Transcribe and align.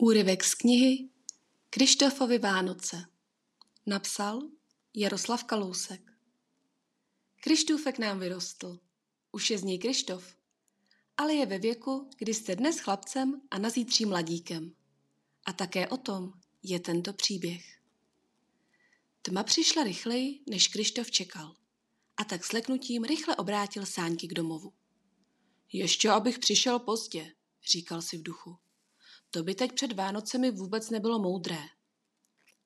Úryvek 0.00 0.44
z 0.44 0.54
knihy 0.54 1.08
Krištofovy 1.70 2.38
Vánoce 2.38 3.04
Napsal 3.86 4.40
Jaroslav 4.94 5.44
Kalousek 5.44 6.12
Krištůfek 7.40 7.98
nám 7.98 8.20
vyrostl. 8.20 8.80
Už 9.32 9.50
je 9.50 9.58
z 9.58 9.62
něj 9.62 9.78
Krištof. 9.78 10.36
Ale 11.16 11.34
je 11.34 11.46
ve 11.46 11.58
věku, 11.58 12.10
kdy 12.18 12.34
jste 12.34 12.56
dnes 12.56 12.80
chlapcem 12.80 13.40
a 13.50 13.58
na 13.58 13.70
zítří 13.70 14.06
mladíkem. 14.06 14.74
A 15.44 15.52
také 15.52 15.88
o 15.88 15.96
tom 15.96 16.32
je 16.62 16.80
tento 16.80 17.12
příběh. 17.12 17.80
Tma 19.22 19.42
přišla 19.42 19.84
rychleji, 19.84 20.40
než 20.50 20.68
Krištof 20.68 21.10
čekal. 21.10 21.56
A 22.16 22.24
tak 22.24 22.44
s 22.44 22.52
leknutím 22.52 23.04
rychle 23.04 23.36
obrátil 23.36 23.86
sáňky 23.86 24.28
k 24.28 24.34
domovu. 24.34 24.72
Ještě 25.72 26.10
abych 26.10 26.38
přišel 26.38 26.78
pozdě, 26.78 27.34
říkal 27.70 28.02
si 28.02 28.18
v 28.18 28.22
duchu. 28.22 28.58
To 29.30 29.42
by 29.42 29.54
teď 29.54 29.72
před 29.72 29.92
Vánocemi 29.92 30.50
vůbec 30.50 30.90
nebylo 30.90 31.18
moudré. 31.18 31.62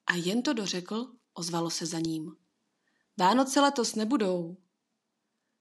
A 0.06 0.14
jen 0.14 0.42
to 0.42 0.52
dořekl, 0.52 1.12
ozvalo 1.34 1.70
se 1.70 1.86
za 1.86 1.98
ním. 1.98 2.36
Vánoce 3.18 3.60
letos 3.60 3.94
nebudou. 3.94 4.56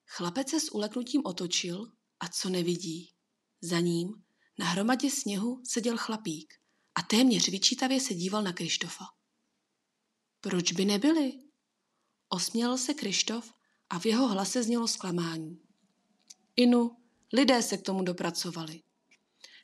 Chlapec 0.05 0.49
se 0.49 0.59
s 0.59 0.71
uleknutím 0.71 1.21
otočil 1.25 1.91
a 2.19 2.27
co 2.27 2.49
nevidí. 2.49 3.13
Za 3.61 3.79
ním, 3.79 4.23
na 4.59 4.65
hromadě 4.65 5.11
sněhu, 5.11 5.61
seděl 5.65 5.97
chlapík 5.97 6.53
a 6.95 7.01
téměř 7.01 7.49
vyčítavě 7.49 7.99
se 7.99 8.13
díval 8.13 8.43
na 8.43 8.53
Krištofa. 8.53 9.05
Proč 10.41 10.71
by 10.71 10.85
nebyli? 10.85 11.31
Osměl 12.29 12.77
se 12.77 12.93
Krištof 12.93 13.53
a 13.89 13.99
v 13.99 14.05
jeho 14.05 14.27
hlase 14.27 14.63
znělo 14.63 14.87
zklamání. 14.87 15.61
Inu, 16.55 16.97
lidé 17.33 17.61
se 17.61 17.77
k 17.77 17.81
tomu 17.81 18.03
dopracovali. 18.03 18.81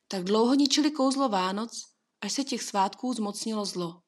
Tak 0.08 0.24
dlouho 0.24 0.54
ničili 0.54 0.92
kouzlo 0.92 1.30
Vánoc, 1.30 1.84
až 2.22 2.34
se 2.34 2.44
těch 2.44 2.64
svátků 2.64 3.14
zmocnilo 3.14 3.66
zlo. 3.66 4.04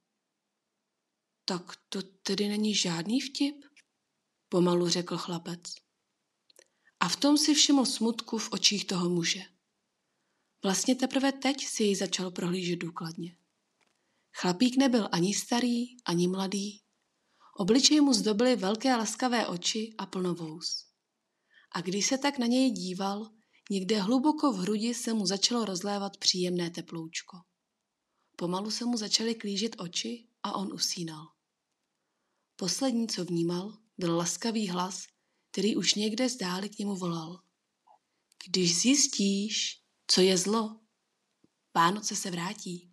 Tak 1.45 1.75
to 1.89 2.01
tedy 2.01 2.47
není 2.47 2.75
žádný 2.75 3.21
vtip? 3.21 3.65
Pomalu 4.49 4.89
řekl 4.89 5.17
chlapec. 5.17 5.75
A 6.99 7.09
v 7.09 7.15
tom 7.15 7.37
si 7.37 7.53
všiml 7.53 7.85
smutku 7.85 8.37
v 8.37 8.51
očích 8.51 8.85
toho 8.85 9.09
muže. 9.09 9.43
Vlastně 10.63 10.95
teprve 10.95 11.31
teď 11.31 11.65
si 11.65 11.83
ji 11.83 11.95
začal 11.95 12.31
prohlížet 12.31 12.79
důkladně. 12.79 13.37
Chlapík 14.31 14.77
nebyl 14.77 15.09
ani 15.11 15.33
starý, 15.33 15.85
ani 16.05 16.27
mladý. 16.27 16.81
Obličej 17.57 18.01
mu 18.01 18.13
zdobily 18.13 18.55
velké 18.55 18.95
laskavé 18.95 19.47
oči 19.47 19.95
a 19.97 20.05
plnovous. 20.05 20.85
A 21.71 21.81
když 21.81 22.05
se 22.05 22.17
tak 22.17 22.37
na 22.37 22.45
něj 22.45 22.71
díval, 22.71 23.38
Někde 23.69 24.01
hluboko 24.01 24.51
v 24.51 24.57
hrudi 24.57 24.93
se 24.93 25.13
mu 25.13 25.25
začalo 25.25 25.65
rozlévat 25.65 26.17
příjemné 26.17 26.69
teploučko. 26.69 27.37
Pomalu 28.35 28.71
se 28.71 28.85
mu 28.85 28.97
začaly 28.97 29.35
klížit 29.35 29.75
oči 29.79 30.27
a 30.43 30.55
on 30.55 30.73
usínal. 30.73 31.27
Poslední, 32.55 33.07
co 33.07 33.25
vnímal, 33.25 33.77
byl 33.97 34.17
laskavý 34.17 34.67
hlas, 34.67 35.07
který 35.51 35.75
už 35.75 35.93
někde 35.93 36.29
zdáli 36.29 36.69
k 36.69 36.79
němu 36.79 36.95
volal. 36.95 37.39
Když 38.45 38.81
zjistíš, 38.81 39.81
co 40.07 40.21
je 40.21 40.37
zlo, 40.37 40.79
Vánoce 41.75 42.15
se 42.15 42.31
vrátí. 42.31 42.91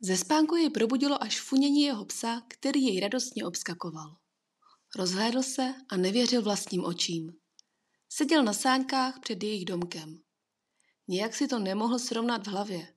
Ze 0.00 0.16
spánku 0.16 0.56
jej 0.56 0.70
probudilo 0.70 1.22
až 1.22 1.40
funění 1.40 1.82
jeho 1.82 2.04
psa, 2.04 2.42
který 2.48 2.84
jej 2.84 3.00
radostně 3.00 3.44
obskakoval. 3.44 4.16
Rozhlédl 4.96 5.42
se 5.42 5.74
a 5.88 5.96
nevěřil 5.96 6.42
vlastním 6.42 6.84
očím. 6.84 7.39
Seděl 8.12 8.42
na 8.42 8.52
sáňkách 8.52 9.20
před 9.20 9.42
jejich 9.42 9.64
domkem. 9.64 10.20
Nijak 11.08 11.34
si 11.34 11.48
to 11.48 11.58
nemohl 11.58 11.98
srovnat 11.98 12.46
v 12.46 12.50
hlavě. 12.50 12.94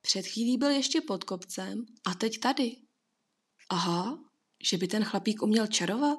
Před 0.00 0.26
chvílí 0.26 0.58
byl 0.58 0.70
ještě 0.70 1.00
pod 1.00 1.24
kopcem 1.24 1.86
a 2.04 2.14
teď 2.14 2.38
tady. 2.38 2.76
Aha, 3.68 4.18
že 4.62 4.78
by 4.78 4.88
ten 4.88 5.04
chlapík 5.04 5.42
uměl 5.42 5.66
čarovat? 5.66 6.18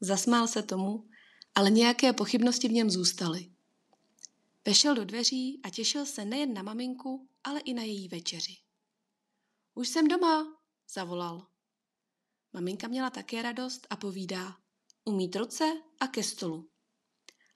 Zasmál 0.00 0.48
se 0.48 0.62
tomu, 0.62 1.08
ale 1.54 1.70
nějaké 1.70 2.12
pochybnosti 2.12 2.68
v 2.68 2.72
něm 2.72 2.90
zůstaly. 2.90 3.52
Vešel 4.66 4.94
do 4.94 5.04
dveří 5.04 5.60
a 5.62 5.70
těšil 5.70 6.06
se 6.06 6.24
nejen 6.24 6.54
na 6.54 6.62
maminku, 6.62 7.28
ale 7.44 7.60
i 7.60 7.74
na 7.74 7.82
její 7.82 8.08
večeři. 8.08 8.56
Už 9.74 9.88
jsem 9.88 10.08
doma, 10.08 10.60
zavolal. 10.94 11.46
Maminka 12.52 12.88
měla 12.88 13.10
také 13.10 13.42
radost 13.42 13.86
a 13.90 13.96
povídá, 13.96 14.56
umít 15.04 15.36
ruce 15.36 15.82
a 16.00 16.06
ke 16.06 16.22
stolu. 16.22 16.70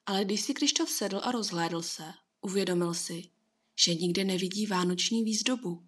Ale 0.05 0.25
když 0.25 0.41
si 0.41 0.53
Krištof 0.53 0.89
sedl 0.89 1.19
a 1.23 1.31
rozhlédl 1.31 1.81
se, 1.81 2.13
uvědomil 2.41 2.93
si, 2.93 3.29
že 3.85 3.95
nikde 3.95 4.23
nevidí 4.23 4.65
vánoční 4.65 5.23
výzdobu. 5.23 5.83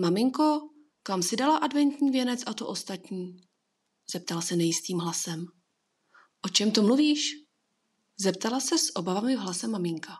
Maminko, 0.00 0.70
kam 1.02 1.22
si 1.22 1.36
dala 1.36 1.56
adventní 1.56 2.10
věnec 2.10 2.42
a 2.46 2.54
to 2.54 2.66
ostatní? 2.66 3.40
Zeptal 4.12 4.42
se 4.42 4.56
nejistým 4.56 4.98
hlasem. 4.98 5.46
O 6.44 6.48
čem 6.48 6.72
to 6.72 6.82
mluvíš? 6.82 7.34
Zeptala 8.16 8.60
se 8.60 8.78
s 8.78 8.96
obavami 8.96 9.36
v 9.36 9.38
hlase 9.38 9.68
maminka. 9.68 10.16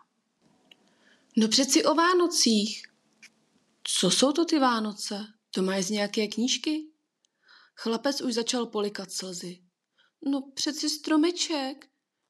No 1.37 1.47
přeci 1.47 1.85
o 1.85 1.95
Vánocích. 1.95 2.83
Co 3.83 4.11
jsou 4.11 4.31
to 4.31 4.45
ty 4.45 4.59
Vánoce? 4.59 5.25
To 5.51 5.61
mají 5.61 5.83
z 5.83 5.89
nějaké 5.89 6.27
knížky? 6.27 6.87
Chlapec 7.75 8.21
už 8.21 8.33
začal 8.33 8.65
polikat 8.65 9.11
slzy. 9.11 9.63
No 10.31 10.41
přeci 10.41 10.89
stromeček, 10.89 11.89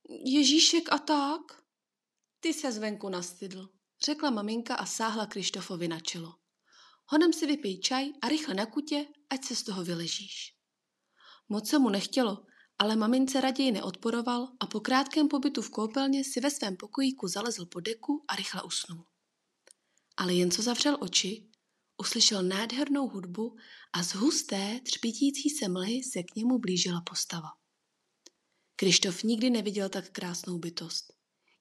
Ježíšek 0.09 0.93
a 0.93 0.97
tak? 0.97 1.41
Ty 2.39 2.53
se 2.53 2.71
zvenku 2.71 3.09
nastydl, 3.09 3.69
řekla 4.05 4.29
maminka 4.29 4.75
a 4.75 4.85
sáhla 4.85 5.25
Krištofovi 5.25 5.87
na 5.87 5.99
čelo. 5.99 6.35
Honem 7.05 7.33
si 7.33 7.45
vypij 7.45 7.79
čaj 7.79 8.05
a 8.21 8.29
rychle 8.29 8.53
na 8.53 8.65
kutě, 8.65 9.07
ať 9.29 9.45
se 9.45 9.55
z 9.55 9.63
toho 9.63 9.83
vyležíš. 9.83 10.53
Moc 11.49 11.69
se 11.69 11.79
mu 11.79 11.89
nechtělo, 11.89 12.45
ale 12.79 12.95
mamince 12.95 13.41
raději 13.41 13.71
neodporoval 13.71 14.47
a 14.59 14.67
po 14.67 14.79
krátkém 14.79 15.27
pobytu 15.27 15.61
v 15.61 15.69
koupelně 15.69 16.23
si 16.23 16.39
ve 16.39 16.51
svém 16.51 16.77
pokojíku 16.77 17.27
zalezl 17.27 17.65
po 17.65 17.79
deku 17.79 18.25
a 18.27 18.35
rychle 18.35 18.63
usnul. 18.63 19.05
Ale 20.17 20.33
jen 20.33 20.51
co 20.51 20.61
zavřel 20.61 20.97
oči, 20.99 21.49
uslyšel 21.97 22.43
nádhernou 22.43 23.07
hudbu 23.07 23.55
a 23.93 24.03
z 24.03 24.13
husté, 24.13 24.79
třpitící 24.85 25.49
se 25.49 25.67
mlhy 25.67 26.03
se 26.03 26.23
k 26.23 26.35
němu 26.35 26.59
blížila 26.59 27.01
postava. 27.01 27.64
Krištof 28.75 29.23
nikdy 29.23 29.49
neviděl 29.49 29.89
tak 29.89 30.09
krásnou 30.11 30.59
bytost. 30.59 31.13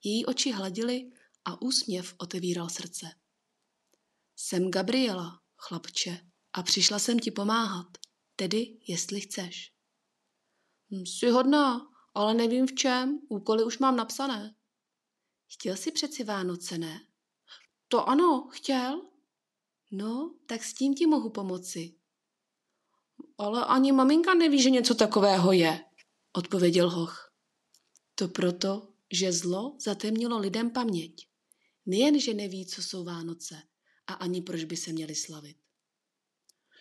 Její 0.05 0.27
oči 0.27 0.53
hladily 0.53 1.13
a 1.45 1.63
úsměv 1.63 2.15
otevíral 2.19 2.69
srdce. 2.69 3.07
Jsem 4.37 4.71
Gabriela, 4.71 5.41
chlapče, 5.57 6.21
a 6.53 6.63
přišla 6.63 6.99
jsem 6.99 7.19
ti 7.19 7.31
pomáhat, 7.31 7.87
tedy 8.37 8.79
jestli 8.89 9.21
chceš. 9.21 9.73
Hm, 10.91 11.07
jsi 11.07 11.29
hodná, 11.29 11.89
ale 12.15 12.35
nevím 12.35 12.67
v 12.67 12.75
čem, 12.75 13.21
úkoly 13.29 13.65
už 13.65 13.79
mám 13.79 13.97
napsané. 13.97 14.55
Chtěl 15.47 15.77
jsi 15.77 15.93
přeci 15.93 16.25
Vánoce, 16.25 16.79
ne? 16.79 17.01
To 17.89 18.09
ano, 18.09 18.49
chtěl. 18.53 19.03
No, 19.91 20.35
tak 20.47 20.65
s 20.65 20.75
tím 20.75 20.95
ti 20.95 21.07
mohu 21.07 21.31
pomoci. 21.31 21.95
Ale 23.39 23.65
ani 23.65 23.93
maminka 23.93 24.35
neví, 24.35 24.63
že 24.63 24.71
něco 24.71 24.95
takového 24.95 25.53
je, 25.53 25.85
odpověděl 26.37 26.91
hoch. 26.91 27.33
To 28.15 28.29
proto, 28.29 28.93
že 29.13 29.33
zlo 29.33 29.77
zatemnilo 29.81 30.39
lidem 30.39 30.71
paměť. 30.71 31.29
Nejen, 31.87 32.21
že 32.21 32.35
neví, 32.35 32.67
co 32.67 32.83
jsou 32.83 33.05
Vánoce 33.05 33.63
a 34.07 34.13
ani 34.13 34.43
proč 34.43 34.65
by 34.65 34.77
se 34.77 34.93
měli 34.93 35.15
slavit. 35.15 35.57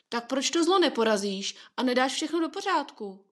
Tak 0.10 0.28
proč 0.28 0.50
to 0.50 0.64
zlo 0.64 0.80
neporazíš 0.80 1.56
a 1.78 1.84
nedáš 1.84 2.14
všechno 2.14 2.40
do 2.40 2.50
pořádku? 2.50 3.26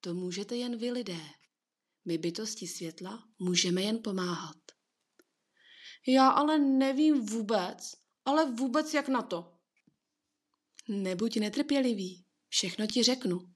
To 0.00 0.14
můžete 0.14 0.56
jen 0.56 0.76
vy 0.76 0.90
lidé. 0.90 1.20
My 2.04 2.18
bytosti 2.18 2.66
světla 2.66 3.28
můžeme 3.38 3.82
jen 3.82 4.02
pomáhat. 4.02 4.56
Já 6.06 6.28
ale 6.28 6.58
nevím 6.58 7.26
vůbec, 7.26 7.94
ale 8.24 8.52
vůbec 8.52 8.94
jak 8.94 9.08
na 9.08 9.22
to. 9.22 9.58
Nebuď 10.88 11.36
netrpělivý, 11.36 12.26
všechno 12.48 12.86
ti 12.86 13.02
řeknu 13.02 13.53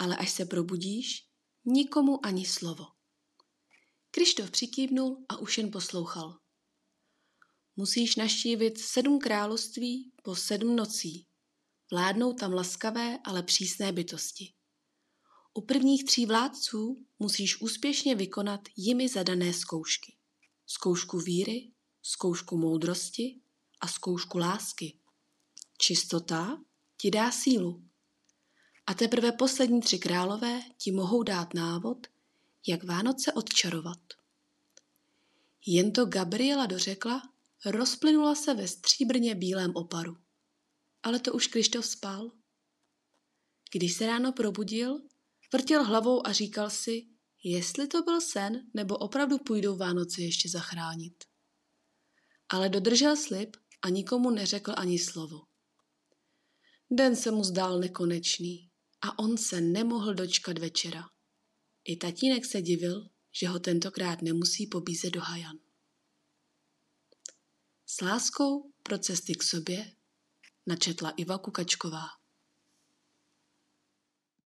ale 0.00 0.16
až 0.16 0.30
se 0.30 0.44
probudíš, 0.44 1.26
nikomu 1.64 2.26
ani 2.26 2.46
slovo. 2.46 2.86
Krištof 4.10 4.50
přikývnul 4.50 5.24
a 5.28 5.36
už 5.36 5.58
jen 5.58 5.70
poslouchal. 5.70 6.38
Musíš 7.76 8.16
naštívit 8.16 8.78
sedm 8.78 9.18
království 9.18 10.12
po 10.22 10.36
sedm 10.36 10.76
nocí. 10.76 11.26
Vládnou 11.90 12.32
tam 12.32 12.52
laskavé, 12.52 13.18
ale 13.24 13.42
přísné 13.42 13.92
bytosti. 13.92 14.52
U 15.54 15.60
prvních 15.60 16.04
tří 16.04 16.26
vládců 16.26 17.06
musíš 17.18 17.60
úspěšně 17.60 18.14
vykonat 18.14 18.60
jimi 18.76 19.08
zadané 19.08 19.52
zkoušky. 19.52 20.16
Zkoušku 20.66 21.18
víry, 21.18 21.72
zkoušku 22.02 22.56
moudrosti 22.56 23.40
a 23.80 23.88
zkoušku 23.88 24.38
lásky. 24.38 24.98
Čistota 25.78 26.62
ti 26.96 27.10
dá 27.10 27.32
sílu. 27.32 27.89
A 28.90 28.94
teprve 28.94 29.32
poslední 29.32 29.80
tři 29.80 29.98
králové 29.98 30.62
ti 30.76 30.92
mohou 30.92 31.22
dát 31.22 31.54
návod, 31.54 32.06
jak 32.66 32.84
Vánoce 32.84 33.32
odčarovat. 33.32 33.98
Jen 35.66 35.92
to 35.92 36.06
Gabriela 36.06 36.66
dořekla 36.66 37.22
rozplynula 37.64 38.34
se 38.34 38.54
ve 38.54 38.68
stříbrně 38.68 39.34
bílém 39.34 39.72
oparu. 39.76 40.16
Ale 41.02 41.20
to 41.20 41.32
už 41.32 41.46
Krištof 41.46 41.86
spal. 41.86 42.30
Když 43.72 43.92
se 43.92 44.06
ráno 44.06 44.32
probudil, 44.32 45.00
vrtěl 45.52 45.84
hlavou 45.84 46.26
a 46.26 46.32
říkal 46.32 46.70
si, 46.70 47.06
jestli 47.44 47.86
to 47.86 48.02
byl 48.02 48.20
sen, 48.20 48.70
nebo 48.74 48.96
opravdu 48.96 49.38
půjdou 49.38 49.76
Vánoce 49.76 50.22
ještě 50.22 50.48
zachránit. 50.48 51.24
Ale 52.48 52.68
dodržel 52.68 53.16
slib 53.16 53.56
a 53.82 53.88
nikomu 53.88 54.30
neřekl 54.30 54.74
ani 54.76 54.98
slovo. 54.98 55.40
Den 56.90 57.16
se 57.16 57.30
mu 57.30 57.44
zdál 57.44 57.78
nekonečný 57.78 58.69
a 59.00 59.18
on 59.18 59.38
se 59.38 59.60
nemohl 59.60 60.14
dočkat 60.14 60.58
večera. 60.58 61.10
I 61.84 61.96
tatínek 61.96 62.44
se 62.44 62.62
divil, 62.62 63.10
že 63.32 63.48
ho 63.48 63.58
tentokrát 63.58 64.22
nemusí 64.22 64.66
pobízet 64.66 65.12
do 65.12 65.20
hajan. 65.20 65.58
S 67.86 68.00
láskou 68.00 68.72
pro 68.82 68.98
cesty 68.98 69.34
k 69.34 69.42
sobě 69.42 69.92
načetla 70.66 71.10
Iva 71.10 71.38
Kukačková. 71.38 72.19